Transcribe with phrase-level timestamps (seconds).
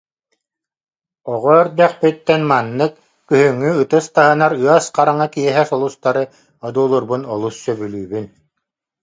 [1.31, 2.93] Оҕо эрдэхпиттэн маннык,
[3.27, 6.23] күһүҥҥү ытыс таһынар ыас хараҥа киэһэ сулустары
[6.67, 8.25] одуулуурбун олус сөбүлүүбүн